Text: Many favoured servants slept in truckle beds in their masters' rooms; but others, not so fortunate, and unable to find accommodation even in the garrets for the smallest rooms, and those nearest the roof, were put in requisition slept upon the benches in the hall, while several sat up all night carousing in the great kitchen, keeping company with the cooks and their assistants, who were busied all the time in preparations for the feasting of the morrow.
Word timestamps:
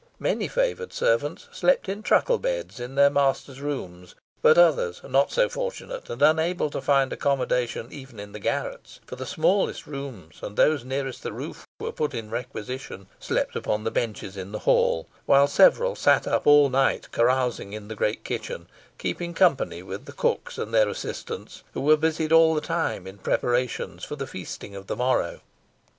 Many 0.17 0.47
favoured 0.47 0.93
servants 0.93 1.47
slept 1.51 1.87
in 1.87 2.01
truckle 2.01 2.39
beds 2.39 2.79
in 2.79 2.95
their 2.95 3.11
masters' 3.11 3.61
rooms; 3.61 4.15
but 4.41 4.57
others, 4.57 4.99
not 5.07 5.31
so 5.31 5.47
fortunate, 5.47 6.09
and 6.09 6.23
unable 6.23 6.71
to 6.71 6.81
find 6.81 7.13
accommodation 7.13 7.89
even 7.91 8.19
in 8.19 8.31
the 8.31 8.39
garrets 8.39 8.99
for 9.05 9.15
the 9.15 9.27
smallest 9.27 9.85
rooms, 9.85 10.39
and 10.41 10.57
those 10.57 10.83
nearest 10.83 11.21
the 11.21 11.31
roof, 11.31 11.67
were 11.79 11.91
put 11.91 12.15
in 12.15 12.31
requisition 12.31 13.05
slept 13.19 13.55
upon 13.55 13.83
the 13.83 13.91
benches 13.91 14.35
in 14.35 14.51
the 14.53 14.57
hall, 14.65 15.07
while 15.27 15.45
several 15.47 15.95
sat 15.95 16.25
up 16.25 16.47
all 16.47 16.67
night 16.67 17.11
carousing 17.11 17.71
in 17.73 17.87
the 17.87 17.93
great 17.95 18.23
kitchen, 18.23 18.67
keeping 18.97 19.35
company 19.35 19.83
with 19.83 20.05
the 20.05 20.13
cooks 20.13 20.57
and 20.57 20.73
their 20.73 20.89
assistants, 20.89 21.61
who 21.75 21.81
were 21.81 21.95
busied 21.95 22.31
all 22.31 22.55
the 22.55 22.59
time 22.59 23.05
in 23.05 23.19
preparations 23.19 24.03
for 24.03 24.15
the 24.15 24.25
feasting 24.25 24.75
of 24.75 24.87
the 24.87 24.95
morrow. 24.95 25.41